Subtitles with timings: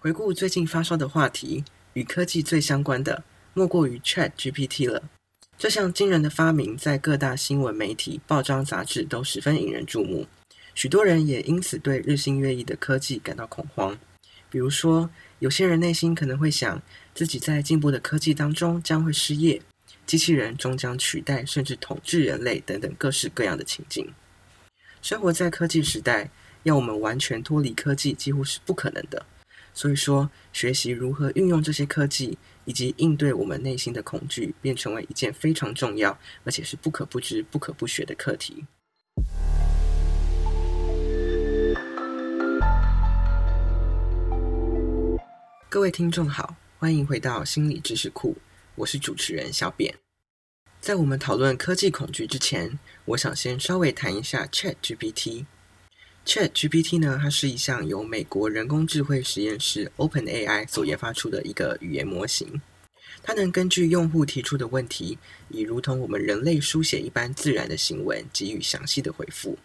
[0.00, 1.64] 回顾最近发烧的话题，
[1.94, 5.02] 与科技最相关的莫过于 Chat GPT 了。
[5.58, 10.28] 这项惊人的发明在各大新闻媒体、报章杂志都十分引人注目，
[10.72, 13.98] 许多人也因此对日新月异的科技感到恐慌。
[14.48, 16.80] 比如说，有些人内心可能会想，
[17.12, 19.60] 自己在进步的科技当中将会失业，
[20.06, 24.14] 机器人终将取代甚至统治人类等等各式各样的情境。
[25.02, 26.30] 生活在科技时代，
[26.62, 29.26] 要我们完全脱离科技几乎是不可能的。
[29.78, 38.64] 所以说，学习如何运用这些科技，以及应对我们内心的恐惧，便成为一件非常重要，而且是不可不知、不可不学的课题。
[45.68, 48.36] 各位听众好，欢迎回到心理知识库，
[48.74, 49.94] 我是主持人小扁。
[50.80, 55.46] 在我们讨论科技恐惧之前，我想先稍微谈一下 Chat GPT。
[56.28, 62.60] Chat GPT 呢，它是一项由美国人工智慧实验室 OpenAI 所研发出的一个语言模型。
[63.22, 65.16] 它能根据用户提出的问题，
[65.48, 69.56] 以如同我们人类书写一般自然的行文，给予详细的回复。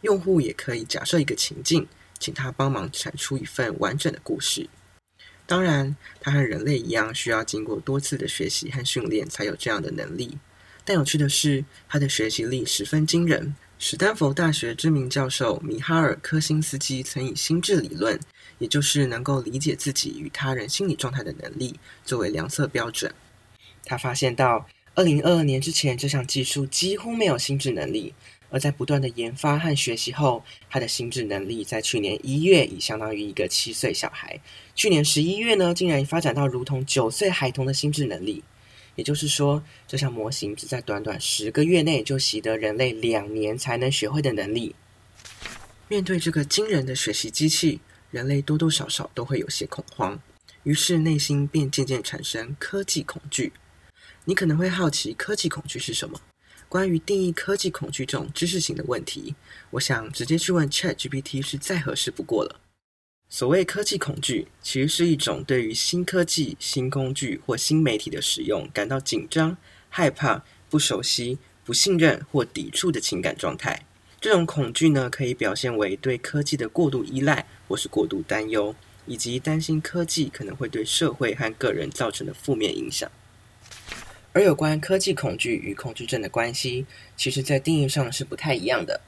[0.00, 1.86] 用户也可以假设一个情境，
[2.18, 4.70] 请他帮忙产出一份完整的故事。
[5.44, 10.38] 当然，它和人类一样，需要经过多次的学习和训练，才有这样的能力。
[10.82, 13.54] 但有趣的是，它的学习力十分惊人。
[13.78, 18.18] 史丹佛大学知名教授米哈尔科辛斯基曾以心智理论，
[18.58, 23.14] 也就是能够理解自己与他人心理状态的能力，作为量测标准。
[23.84, 28.14] 他发现到，二零二二年之前，这项技术几乎没有心智能力；
[28.48, 34.40] 而在不断的研发和学习后，他的心智能力在去年一月已相当于一个七岁小孩。
[34.74, 38.42] 去年十一月呢，竟然发展到如同九岁孩童的心智能力。
[38.96, 44.74] 也就是说，这项模型只在短短十个月内就习得人类两年才能学会的能力。
[45.88, 47.80] 面对这个惊人的学习机器，
[48.10, 50.20] 人类多多少少都会有些恐慌，
[50.64, 53.52] 于是内心便渐渐产生科技恐惧。
[54.24, 56.20] 你可能会好奇，科技恐惧是什么？
[56.68, 59.36] 关于定义科技恐惧这种知识型的问题，
[59.70, 62.60] 我想直接去问 Chat GPT 是再合适不过了。
[63.28, 69.56] 所谓科技恐惧，其实是一种对于新科技、新工具或新媒体的使用感到紧张、
[69.88, 73.84] 害怕、不熟悉、不信任或抵触的情感状态。
[74.20, 78.74] 这种恐惧呢，可以表现为对科技的过度依赖，或是过度担忧，
[79.06, 83.10] 以及担心科技可能会对社会和个人造成的负面影响。
[84.32, 89.00] 而有关科技恐惧与恐惧症的关系，其实在定义上是不太一样的。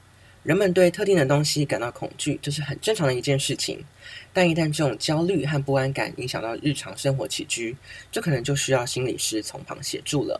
[0.43, 3.83] 人们对特定的东西感到恐惧，这是很正常的一件事情。
[4.31, 7.75] 但一旦这种焦虑和不安感影响到日常生活起居，
[8.11, 10.39] 这可能就需要心理师从旁协助了。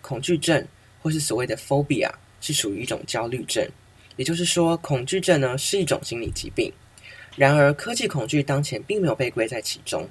[0.00, 0.66] 恐惧症
[1.00, 2.10] 或是所谓的 phobia
[2.40, 3.64] 是属于一种焦虑症，
[4.16, 6.72] 也就是说，恐惧症呢是一种心理疾病。
[7.36, 10.08] 然而，科技恐惧当前并没有被归在其中，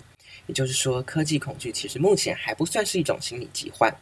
[0.48, 3.94] 也就是说，科技恐惧其实目前还不算是一种心理疾患。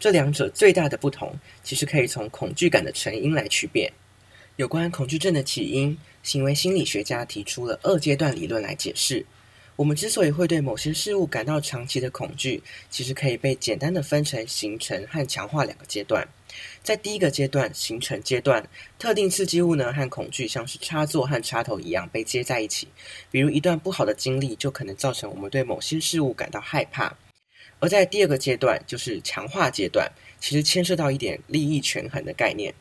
[0.00, 3.92] 这两者最大的不同，其实可以从恐惧感的成因来区别。
[4.56, 9.26] 有关恐惧症的起因，行为心理学家提出了二阶段理论来解释。
[9.74, 16.24] 我们之所以会对某些事物感到长期的恐惧，其实可以被简单的分成形成和强化两个阶段。
[16.84, 18.64] 在第一个阶段，形成阶段，
[18.96, 22.86] 特定刺激物呢和恐惧像是插座和插头一样被接在一起。
[23.32, 27.12] 比如一段不好的经历，就可能造成我们对某些事物感到害怕。
[27.80, 32.72] 而在第二个阶段，就是强化阶段，其实牵涉到一点利益权衡的概念。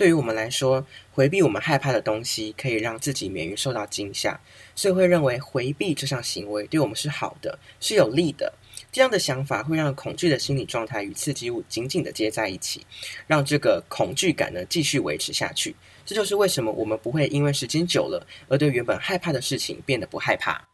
[0.00, 4.40] 对于我们来说，回避我们害怕的东西，可以让自己免于受到惊吓，
[4.74, 8.50] 所以会认为回避这项行为对我们是好的，是有利的。
[8.90, 12.86] 这样的想法会让恐惧的心理状态与刺激物紧紧的接在一起，
[13.26, 15.76] 让这个恐惧感呢继续维持下去。
[16.06, 20.66] 这就是为什么我们不会因为时间久了而对原本害怕的事情变得不害怕。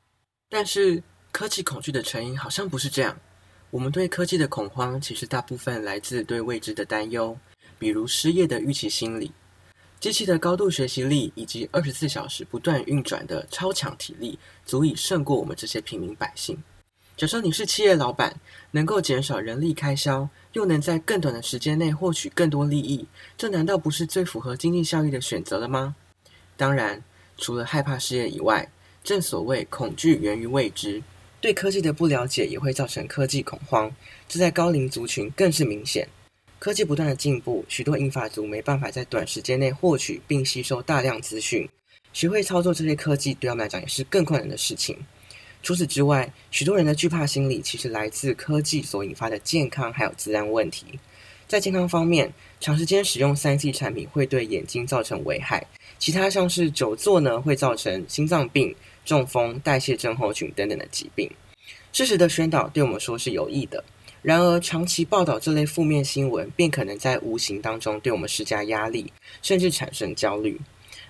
[0.48, 3.19] 但是科技恐惧的成因好像不是这样。
[3.72, 7.36] 我们对科技的恐慌，其实大部分来自对未知的担忧。
[7.78, 9.32] 比如失业的预期心理，
[10.00, 16.56] 机器的高度学习力以及二十四小时不断运转的超强体力，足以胜过我们这些平民百姓。
[17.16, 18.39] 假设你是企业老板，
[18.72, 23.06] 能够减少人力开销，又能在更短的时间内获取更多利益，
[23.39, 25.97] 这难道不是最符合经济效益的选择了吗？
[26.59, 27.03] 当然，
[27.39, 28.71] 除了害怕失业以外，
[29.03, 31.03] 正所谓恐惧源于未知，
[31.41, 33.91] 对科技的不了解也会造成科技恐慌，
[34.28, 36.06] 这在高龄族群更是明显。
[36.58, 41.68] 科技不断的进步，许多英法族没办法在短时间内获取并吸收大量资讯，
[42.12, 44.97] 学会操作这些科技对他们来讲也是更困难的事情。
[45.62, 50.86] 除此之外，许多人的惧怕心理其实来自科技所引发的健康还有自然问题。
[51.47, 55.64] 在健康方面，长时间使用三 C 产品会对眼睛造成危害，
[55.98, 58.74] 其他像是久坐呢会造成心脏病、
[59.04, 61.30] 中风、代谢症候群等等的疾病。
[61.92, 63.82] 适时的宣导对我们说是有益的，
[64.22, 70.60] 然而长期报道这类负面新闻，便可能在无形当中对我们施加压力，甚至产生焦虑。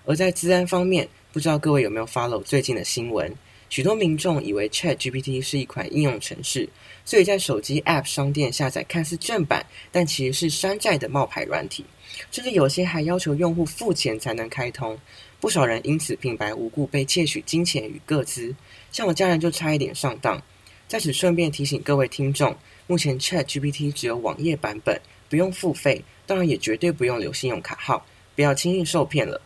[0.04, 3.34] 而在治安方面，不知道各位有没有 follow 最近的新闻？
[3.68, 6.68] 许多民众以为 Chat GPT 是一款应用程式，
[7.04, 11.84] 所以在手机 App 商店下载看似正版，但其实是山寨的冒牌软体，
[12.30, 14.96] 甚至有些还要求用户付钱才能开通。
[15.40, 18.54] 不少人因此平白无故被窃取金钱与个资，
[18.92, 20.40] 像我家人就差一点上当。
[20.88, 22.56] 在此顺便提醒各位听众，
[22.86, 28.06] 目前 Chat GPT 只有网页版本，不用付费，当然也绝对不用留信用卡号，
[28.36, 29.40] 不要轻易受骗了。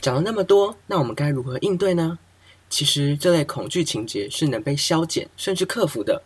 [0.00, 2.16] 讲了那么多，那我们该如何应对呢？
[2.70, 6.22] 其实这类恐惧情节是能被消减甚至克服的。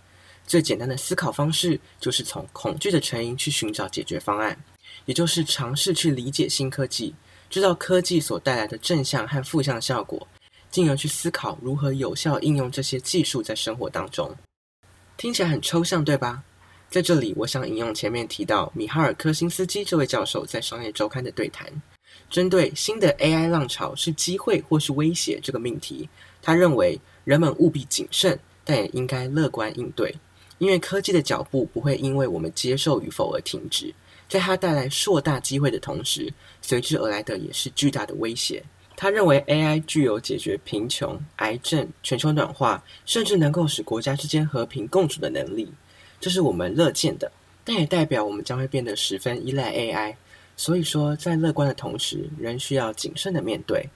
[0.47, 4.63] 最简单的思考方式就是从恐惧的成因去寻找解决方案，
[5.07, 7.15] 也就是尝试去理解新科技，
[7.49, 10.29] 知道科技所带来的正向和负向效果，
[10.77, 14.31] 进而去思考如何有效应用这些技术在生活当中。
[15.17, 16.43] 听起来很抽象，对吧？
[16.91, 21.67] 在这里，我想引用前面提到米哈尔科辛斯基这位教授在商业周刊的对谈。
[22.29, 26.07] 针对新的 AI 浪潮是机会或是威胁这个命题，
[26.43, 30.15] 他认为人们务必谨慎，但也应该乐观应对，
[30.59, 33.95] 因为科技的脚步不会因为我们接受与否而停止。
[34.29, 36.31] 在它带来硕大机会的同时，
[36.61, 38.63] 随之而来的也是巨大的威胁。
[38.97, 45.71] 他认为 AI 具有解决贫穷、癌症、全球暖化，甚至能够使国家之间和平共处的能力，
[46.19, 47.31] 这是我们乐见的，
[47.63, 50.15] 但也代表我们将会变得十分依赖 AI。
[50.57, 53.91] 所以说，在乐观的同时，仍需要谨慎的面对。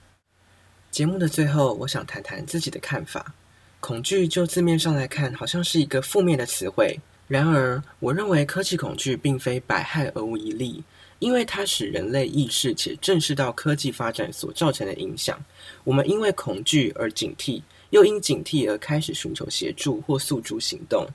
[0.91, 3.33] 节目的最后，我想谈谈自己的看法。
[3.79, 6.99] 恐惧就字面上来看，好像是一个负面的词汇。
[7.27, 10.83] 然而，我认为科技恐惧并非百害而无一利，
[11.21, 15.39] 因为它使人类意识且正视到科技发展所造成的影响。
[15.83, 21.05] 我们因为恐惧而警惕，又因警惕而开始寻求协助或诉诸行动。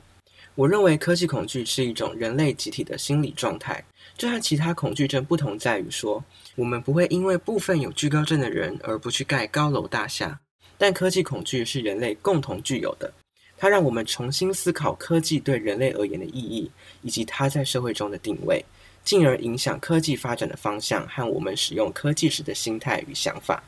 [0.54, 3.84] 我认为科技恐惧是一种人类集体的心理状态。
[4.16, 6.24] 这和其他恐惧症不同，在于说，
[6.54, 10.38] 我们不会因为部分有惧高症的人而不去盖高楼大厦。
[10.78, 13.12] 但科技恐惧是人类共同具有的，
[13.58, 16.70] 它让我们重新思考科技对人类而言的意义，
[17.02, 18.64] 以及它在社会中的定位，
[19.06, 23.62] 进而影响科技发展的方向和我们使用科技时的心态与想法。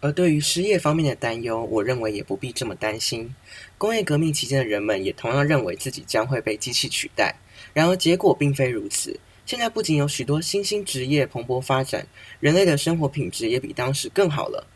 [0.00, 3.34] 而对于失业方面的担忧，我认为也不必这么担心。
[3.78, 7.34] 工业革命期间的人们也同样认为自己将会被机器取代，
[7.72, 9.18] 然而结果并非如此。
[9.46, 12.06] 现在不仅有许多新兴职业蓬勃发展，
[12.38, 14.66] 人类的生活品质也比当时更好了。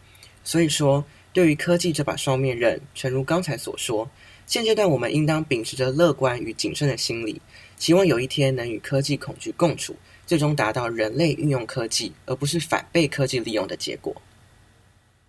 [0.42, 4.10] 所以说，对于科技这把双面刃，诚如刚才所说，
[4.48, 7.38] 现阶段我们应当秉持着乐观与谨慎的心理，
[7.76, 9.94] 希望有一天能与科技恐惧共处，
[10.26, 14.22] 最终达到人类运用科技而不是反被科技利用的结果。